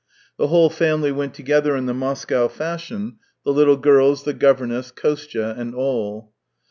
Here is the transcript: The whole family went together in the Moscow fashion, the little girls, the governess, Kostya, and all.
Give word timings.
The 0.37 0.47
whole 0.47 0.71
family 0.71 1.11
went 1.11 1.35
together 1.35 1.75
in 1.75 1.85
the 1.85 1.93
Moscow 1.93 2.47
fashion, 2.47 3.17
the 3.45 3.53
little 3.53 3.77
girls, 3.77 4.23
the 4.23 4.33
governess, 4.33 4.89
Kostya, 4.89 5.53
and 5.55 5.75
all. 5.75 6.33